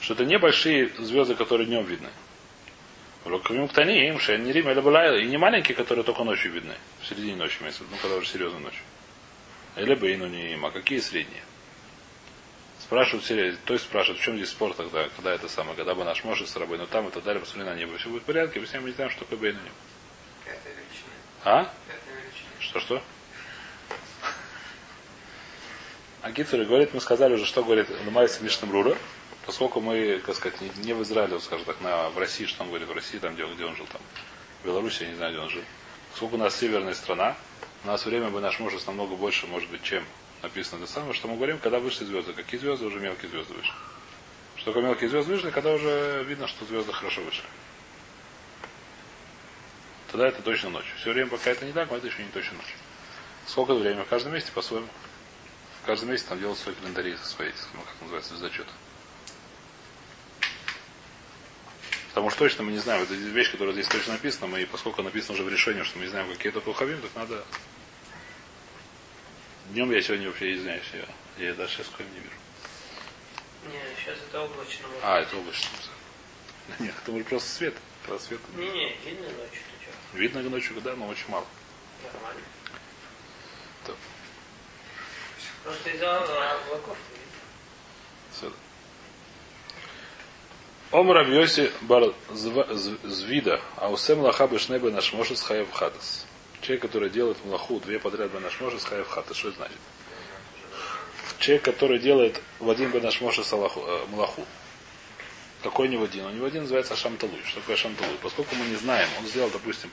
[0.00, 2.08] что это небольшие звезды, которые днем видны.
[3.24, 6.74] Локамим ктани им шеннирим или и не маленькие, которые только ночью видны.
[7.00, 8.82] В середине ночи, ну, когда уже серьезная ночь.
[9.76, 11.42] Или бейну не а какие средние?
[12.80, 16.02] Спрашивают все, то есть спрашивают, в чем здесь спор тогда, когда это самое, когда бы
[16.02, 18.26] наш может с рабой, но там и так далее, посмотри на небо, все будет в
[18.26, 19.72] порядке, все мы не знаем, что такое бейну ним.
[21.44, 21.72] А?
[22.58, 23.00] Что-что?
[26.20, 28.96] А Гитцер говорит, мы сказали уже, что говорит Ломайс Мишнам Рура,
[29.46, 32.88] поскольку мы, как сказать, не, в Израиле, скажем так, на, в России, что он говорит,
[32.88, 34.00] в России, там, где, где он жил, там,
[34.62, 35.62] в Беларуси, я не знаю, где он жил.
[36.10, 37.36] Поскольку у нас северная страна,
[37.84, 40.04] у нас время бы наш может намного больше, может быть, чем
[40.42, 42.32] написано это самое, что мы говорим, когда вышли звезды.
[42.32, 42.86] Какие звезды?
[42.86, 43.72] Уже мелкие звезды вышли.
[44.56, 47.44] Что такое мелкие звезды вышли, когда уже видно, что звезды хорошо вышли.
[50.10, 50.92] Тогда это точно ночь.
[51.00, 52.74] Все время, пока это не так, но это еще не точно ночь.
[53.46, 54.02] Сколько времени?
[54.02, 54.88] В каждом месте по-своему.
[55.88, 58.66] В каждом месте там делают свои календари, свои, ну, как называется, звездочет.
[62.08, 65.32] Потому что точно мы не знаем, это вещь, которая здесь точно написана, мы, поскольку написано
[65.32, 67.42] уже в решении, что мы не знаем, какие это кухавим, так надо
[69.70, 72.36] Днем я сегодня вообще извиняюсь, я, я даже сейчас коем не вижу.
[73.72, 74.88] Не, сейчас это облачно.
[75.02, 75.70] А, это облачно.
[76.80, 77.74] Нет, это может просто свет.
[78.04, 78.40] Когда свет.
[78.56, 79.62] Не-не, видно ночью?
[80.12, 81.46] Видно ночью, да, но очень мало.
[82.12, 82.42] Нормально.
[83.86, 83.96] Так.
[85.68, 87.42] Просто из-за облаков не видно.
[88.32, 88.52] Всё.
[90.92, 96.24] Ом Рабьоси бар звида, а усем лаха бешнебе наш может хаев хатас.
[96.62, 99.36] Человек, который делает млаху две подряд бенаш может хаев хатас.
[99.36, 99.76] Что это значит?
[101.38, 103.46] Человек, который делает в один бенаш может
[104.08, 104.46] млаху.
[105.62, 106.24] Какой не в один?
[106.24, 107.42] Он не в один называется Ашамталуй.
[107.44, 108.16] Что такое Ашамталуй?
[108.22, 109.90] Поскольку мы не знаем, он сделал, допустим,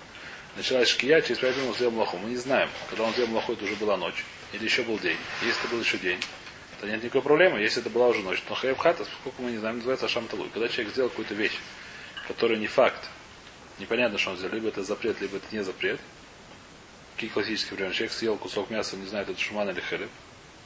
[0.55, 2.17] началась шкия, через пять минут он сделал млаху.
[2.17, 4.23] Мы не знаем, когда он сделал млаху, это уже была ночь.
[4.55, 5.17] Или еще был день.
[5.41, 6.19] Если это был еще день,
[6.79, 7.59] то нет никакой проблемы.
[7.59, 10.49] Если это была уже ночь, то хаев хатас, поскольку мы не знаем, называется Ашамталуй.
[10.49, 11.59] Когда человек сделал какую-то вещь,
[12.27, 13.09] которая не факт,
[13.79, 15.99] непонятно, что он сделал, либо это запрет, либо это не запрет.
[17.15, 17.93] Какие классические примеры?
[17.93, 20.09] Человек съел кусок мяса, не знает, это шуман или хелеб.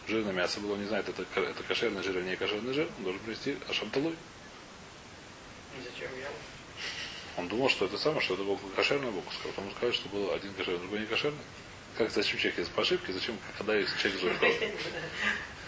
[0.07, 2.87] Жирное мясо было, не знает, это, это кошерный жир или не кошерный жир.
[2.99, 4.15] Он должен привести Ашамталуй.
[5.83, 6.27] Зачем я?
[7.37, 9.33] Он думал, что это самое, что это был кошерный бокус.
[9.43, 11.39] Потом сказали, что был один кошерный, другой не кошерный.
[11.97, 14.71] Как зачем человек по ошибке, зачем, когда человек забыл?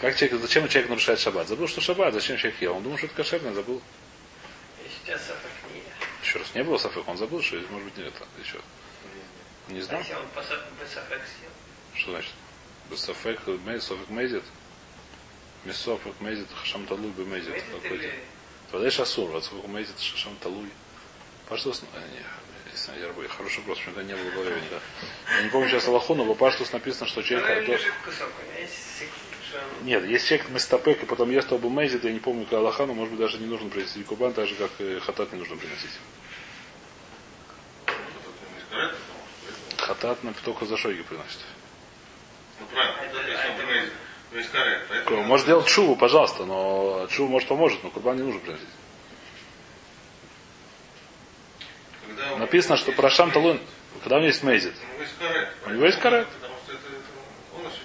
[0.00, 1.48] Как человек, зачем человек нарушает шаббат?
[1.48, 2.76] Забыл, что шаббат, зачем человек ел?
[2.76, 3.80] Он думал, что это кошерное, забыл.
[6.22, 8.60] Еще раз, не было сафек, он забыл, что может быть не это еще.
[9.68, 10.02] Не А знал?
[11.94, 12.32] Что значит?
[12.96, 14.44] Сафек, мейзит, мейзит.
[15.64, 17.54] Мисофек мейзит, хашам талуй бы мейзит.
[17.70, 18.90] Какой-то.
[18.90, 20.68] шасур, вот сколько мейзит, хашам талуй.
[21.48, 21.82] Паштус,
[22.72, 24.80] а, не, если я рабы, хороший вопрос, почему-то не было голове никогда.
[25.36, 27.48] Я не помню сейчас Аллаху, но в Паштус написано, что человек...
[27.48, 27.62] есть он-
[29.86, 32.94] Нет, если человек мистапек и потом ест оба мейзит, я не помню, как Аллаха, но
[32.94, 35.90] может быть даже не нужно принести кубан, так же как и хатат не нужно приносить.
[39.78, 41.40] Хатат на только за шойги приносит.
[42.60, 43.92] Ну правильно, есть.
[44.88, 48.68] Поэтому Может делать шуву, пожалуйста, но шуву может поможет, но курбан не нужно приносить.
[48.68, 48.78] когда он-
[52.38, 53.60] Написано, что про Шам Талун,
[54.02, 54.74] когда у него есть мейзит.
[55.66, 56.26] У него есть карет.
[56.26, 56.28] Карет.
[57.50, 57.82] Потому что.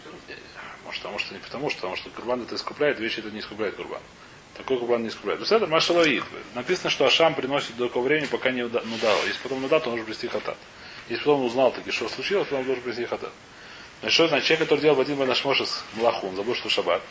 [0.86, 3.76] Может, потому что не потому, что, потому что курбан это искупляет, вещи это не искупляет
[3.76, 4.02] курбан.
[4.56, 5.42] Такой курбан не искупляет.
[5.52, 6.24] Это Машалоид.
[6.56, 9.18] Написано, что Ашам приносит до такого времени, пока не уда- нудал.
[9.28, 10.58] Если потом нудал, то он должен принести хатат.
[11.10, 13.32] Если потом узнал таки, что случилось, то он должен принести хатат.
[14.00, 14.48] Значит, что значит?
[14.48, 17.02] Человек, который делал в один Банашмошес млаху, он забыл, что шаббат.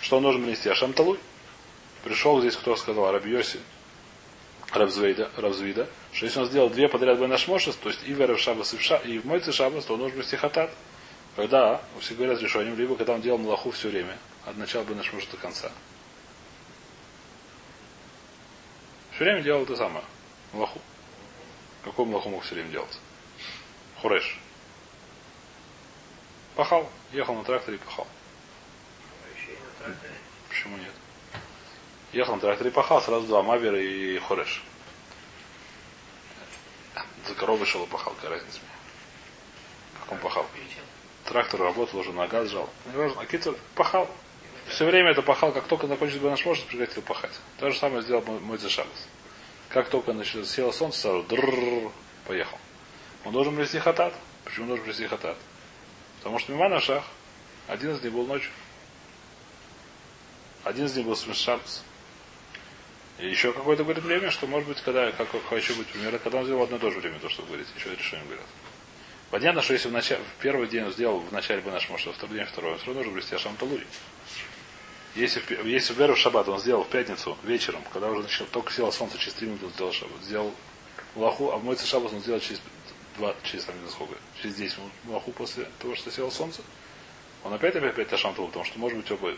[0.00, 0.68] Что он должен принести?
[0.68, 1.18] Ашам Талуй.
[2.04, 3.58] Пришел здесь, кто сказал, Рабиоси,
[4.72, 8.72] Равзвейда, Равзвида, что если он сделал две подряд Банашмошес, то есть и в Эрев Шабас,
[8.72, 10.70] и в, Ша, и в Мойце Шабас, то он должен принести хатат.
[11.36, 15.28] Когда, все говорят с решением, либо когда он делал млаху все время, от начала Банашмошес
[15.28, 15.72] до конца.
[19.12, 20.04] Все время делал это самое.
[20.52, 20.80] Млаху.
[21.84, 22.98] Какой млаху мог все время делать?
[24.00, 24.38] Хуреш.
[26.56, 26.88] Пахал.
[27.12, 28.06] Ехал на тракторе и пахал.
[29.78, 30.14] Тракторе.
[30.48, 30.92] Почему нет?
[32.12, 33.00] Ехал на тракторе пахал.
[33.02, 33.42] Сразу два.
[33.42, 34.62] Мавер и Хореш.
[37.26, 38.14] За коровой шел и пахал.
[38.14, 40.00] Какая разница мне?
[40.00, 40.46] Как он пахал?
[41.24, 42.68] Трактор работал уже, на газ жал.
[42.86, 43.20] Не важно.
[43.20, 44.10] А Китер пахал.
[44.66, 47.32] Все время это пахал, как только закончился бы наш может, прекратил пахать.
[47.58, 49.08] То же самое сделал мой, мой Шабас.
[49.68, 51.92] Как только значит, село солнце, сразу дрррр,
[52.26, 52.58] поехал.
[53.24, 54.14] Он должен привести хатат.
[54.44, 55.36] Почему он должен привести хатат?
[56.18, 57.04] Потому что мимо на шах.
[57.66, 58.50] Один из них был ночью.
[60.64, 61.84] Один из них был Шабас.
[63.20, 66.44] И еще какое-то говорит время, что может быть, когда, как хочу быть примеры, когда он
[66.44, 68.46] сделал одно и то же время, то, что вы говорите, еще решение говорят.
[69.30, 72.08] Понятно, что если в, начале, в первый день он сделал в начале бы наш может,
[72.08, 73.86] а второй день второй, все равно должен привести Ашам Талуй.
[75.14, 78.90] Если, если в в Шаббат он сделал в пятницу вечером, когда уже начал, только село
[78.90, 80.54] солнце, через три минуты сделал шаббат, сделал
[81.16, 82.60] лаху, а в мойце шаббат он сделал через
[83.18, 86.62] два, через там, сколько, через 10 минут лаху после того, что село солнце,
[87.44, 89.34] он опять опять опять Талуй, потому что может быть оба,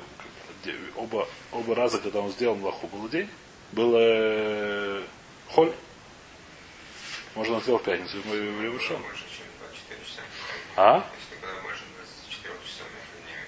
[0.97, 3.29] оба, оба раза, когда он сделал лаху, был день,
[3.73, 5.03] был э,
[5.49, 5.73] холь,
[7.35, 10.21] можно он сделал в пятницу, мы 24 часа.
[10.77, 11.05] А?
[11.19, 13.47] Если когда больше 24 часов между ними.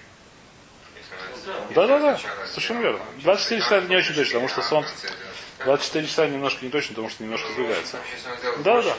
[0.96, 2.46] Если она Да, да, да.
[2.46, 3.00] Совершенно верно.
[3.18, 4.88] 24 часа это не очень точно, потому что солнце.
[4.88, 7.98] в конце 12, 24 часа немножко не точно, потому что немножко сдвигается.
[7.98, 8.96] Он сделал Да, да.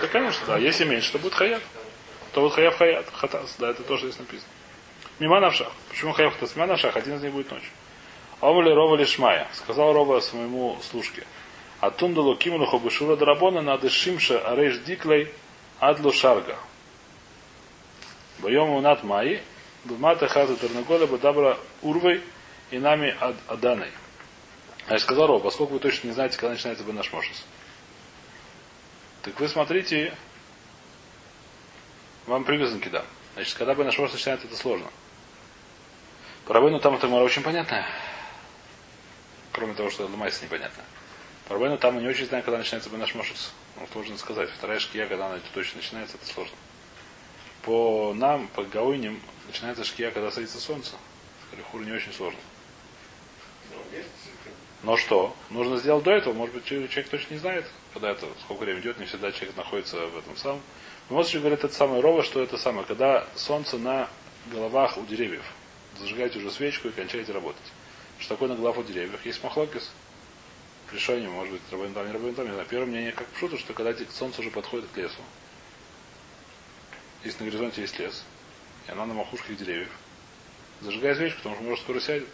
[0.00, 0.58] Да, конечно, да.
[0.58, 1.62] Если меньше, то будет хаят.
[2.32, 3.06] То будет хаяв хаят.
[3.12, 3.54] Хатас.
[3.58, 4.48] Да, это тоже здесь написано.
[5.20, 5.70] Мима навшах.
[5.88, 6.56] Почему хаяв хатас?
[6.56, 6.96] Мима навшах.
[6.96, 7.70] Один из них будет ночью.
[8.40, 9.48] Омали Рова Лишмая.
[9.54, 11.24] Сказал Рова своему служке.
[11.80, 15.32] А тундалу кимулу хобышура драбона надо шимша арейш диклей
[15.78, 16.56] адлу шарга.
[18.38, 19.42] Боем унат маи.
[19.84, 22.22] Бумата хаза тернаголя бадабра урвой
[22.70, 23.90] и нами ад- аданой.
[24.88, 27.44] А я сказал Рова, поскольку вы точно не знаете, когда начинается Бенаш Мошес.
[29.22, 30.14] Так вы смотрите,
[32.26, 33.04] вам привязанки дам.
[33.34, 34.86] Значит, когда бы наш начинает, это сложно.
[36.46, 37.84] По Рабейну там это очень понятно.
[39.56, 40.84] Кроме того, что Ламайс непонятно.
[41.48, 43.52] Проблема там мы не очень знаем, когда начинается наш Мошец.
[43.76, 44.50] Ну, сложно сказать.
[44.50, 46.54] Вторая шкия, когда она точно начинается, это сложно.
[47.62, 50.92] По нам, по Гауиням, начинается шкия, когда садится солнце.
[51.50, 52.38] Калихур не очень сложно.
[54.82, 55.34] Но что?
[55.48, 56.34] Нужно сделать до этого.
[56.34, 57.64] Может быть, человек точно не знает,
[57.94, 58.98] когда это, сколько времени идет.
[58.98, 60.60] Не всегда человек находится в этом самом.
[61.08, 64.10] Мостри говорит это самое Рова, что это самое, когда солнце на
[64.52, 65.44] головах у деревьев.
[65.98, 67.62] Зажигаете уже свечку и кончаете работать.
[68.18, 69.24] Что такое на головах у деревьев?
[69.24, 69.90] Есть махлокис.
[70.92, 72.66] Решение, может быть, Рабин там, не Рабин там, не знаю.
[72.68, 75.20] Первое мнение, как в шуту, что когда солнце уже подходит к лесу,
[77.24, 78.24] если на горизонте есть лес,
[78.86, 79.90] и она на макушках деревьев,
[80.80, 82.28] зажигай свечку, потому что может скоро сядет.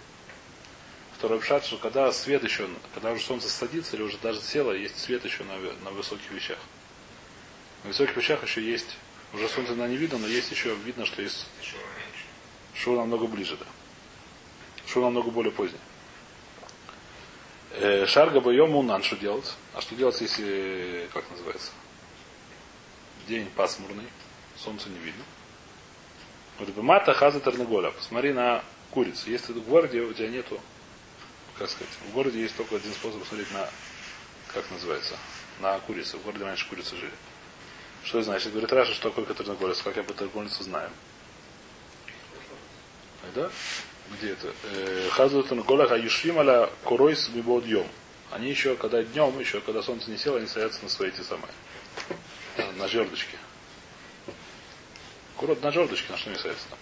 [1.17, 4.99] Второй пшат, что когда свет еще, когда уже солнце садится или уже даже село, есть
[4.99, 6.59] свет еще на, на высоких вещах.
[7.85, 8.97] На высоких вещах еще есть,
[9.33, 11.47] уже солнце на не видно, но есть еще, видно, что есть
[12.75, 13.67] шоу намного ближе, да.
[14.93, 15.79] Шоу намного более поздний.
[17.71, 19.55] Э, Шарга боем мунан что делать?
[19.73, 21.71] А что делать, если, как называется?
[23.27, 24.07] День пасмурный,
[24.57, 25.25] солнце не видно.
[26.59, 27.91] Вот мата хаза тернаголя.
[27.93, 29.31] Посмотри на курицу.
[29.31, 30.61] Если в городе у тебя нету,
[31.57, 33.67] как сказать, в городе есть только один способ смотреть на,
[34.53, 35.17] как называется,
[35.61, 36.19] на курицу.
[36.19, 37.15] В городе раньше курицы жили.
[38.05, 38.51] Что это значит?
[38.51, 40.91] Говорит Раша, что такое Катерноголец, как я по Катерноголицу знаю.
[43.35, 43.51] Да?
[44.19, 44.53] Где это?
[44.75, 47.87] Э, Хазутун Голаха Юшвим аля Коройс Мибодьем.
[48.31, 51.53] Они еще, когда днем, еще когда солнце не село, они садятся на свои те самые.
[52.57, 53.37] э, На жердочке.
[55.37, 56.79] Курот на жердочке, на что они садятся там?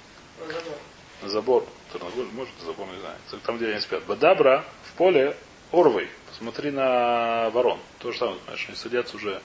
[0.48, 0.78] На забор.
[1.22, 1.66] На забор.
[1.92, 3.16] Терноголь, может, на забор, не знаю.
[3.44, 4.04] Там, где они спят.
[4.04, 5.36] Бадабра в поле
[5.72, 6.08] Орвой.
[6.28, 7.78] Посмотри на ворон.
[7.98, 9.40] То же самое, понимаешь, они садятся уже,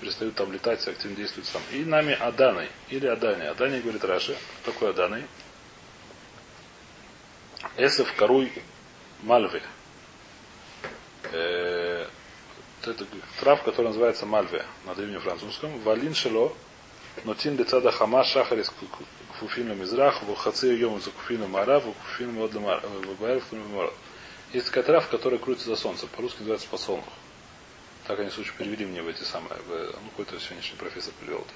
[0.00, 1.62] перестают там летать, активно действуют сам.
[1.72, 2.68] И нами Аданой.
[2.90, 3.44] Или Адани.
[3.46, 4.36] Адани говорит Раши.
[4.64, 5.24] Такой Аданой?
[7.76, 8.52] Эсов Каруй
[9.22, 9.62] Мальве.
[11.32, 12.06] Э,
[12.82, 13.06] это
[13.40, 15.78] трав, который называется Мальве на древнефранцузском.
[15.80, 16.52] Валин Шело.
[17.24, 18.72] Нотин лицада хама шахарис
[19.34, 23.42] кфуфину мизрах, вухаци йому за кфуфину марав, вухуфину мод вабаэр
[23.74, 23.92] марав.
[24.52, 26.08] Есть такая травка, которая крутится за солнцем.
[26.16, 27.04] По-русски называется подсолнух.
[28.06, 31.52] Так они, случай, перевели мне в эти самые, в, ну, какой-то сегодняшний профессор перевел это.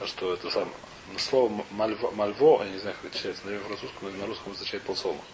[0.00, 0.72] А что это самое?
[1.18, 4.82] Слово мальво, мальво, я не знаю, как это читается, наверное, французском, но на русском означает
[4.82, 5.24] подсолнух.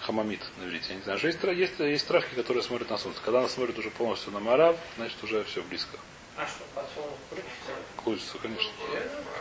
[0.00, 0.86] Хамамит на иврите.
[0.90, 1.18] Я не знаю.
[1.22, 3.20] Есть, есть, есть травки, которые смотрят на солнце.
[3.24, 5.96] Когда она смотрит уже полностью на марав, значит уже все близко.
[6.36, 7.72] А что, подсолнух крутится?
[7.96, 8.70] Крутится, конечно.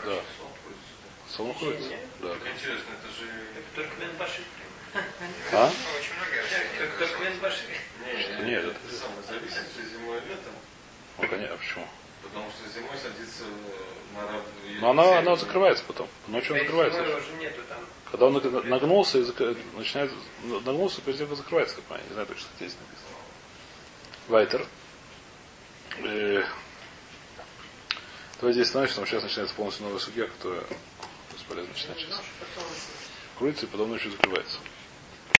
[0.06, 0.19] Да.
[1.30, 1.89] Солнце крутится?
[2.21, 2.30] Да.
[2.30, 3.27] Так интересно, это же...
[3.75, 4.41] Так Туркменбаши.
[5.51, 5.67] А?
[5.67, 7.08] Очень многие Так растения.
[7.08, 7.63] Туркменбаши.
[8.39, 10.53] Не, Нет, это- это самое зависит зимой и летом.
[11.19, 11.88] Ну, конечно, а почему?
[12.23, 13.96] Потому что зимой садится раб...
[14.82, 16.08] Но она, она закрывается потом.
[16.27, 17.01] Ночью он закрывается.
[17.39, 17.80] Нету там.
[18.12, 20.12] Когда он наг- нагнулся и зак- начинает
[20.43, 22.08] нагнулся, то везде закрывается, как понимаю.
[22.08, 23.17] Не знаю точно, здесь написано.
[24.27, 24.65] Вайтер.
[25.99, 26.43] Э,
[28.39, 30.63] Давай здесь потому что сейчас начинается полностью новая судья, которая
[31.34, 32.21] бесполезно начинать сейчас.
[33.39, 34.60] Крутится и потом ночью закрывается.